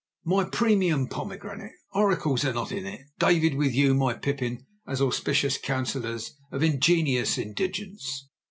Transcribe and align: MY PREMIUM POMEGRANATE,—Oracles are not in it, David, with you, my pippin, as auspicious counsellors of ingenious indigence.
MY 0.25 0.45
PREMIUM 0.45 1.09
POMEGRANATE,—Oracles 1.09 2.43
are 2.45 2.53
not 2.53 2.71
in 2.71 2.87
it, 2.87 3.01
David, 3.19 3.53
with 3.53 3.75
you, 3.75 3.93
my 3.93 4.15
pippin, 4.15 4.65
as 4.87 4.99
auspicious 4.99 5.59
counsellors 5.59 6.39
of 6.51 6.63
ingenious 6.63 7.37
indigence. 7.37 8.27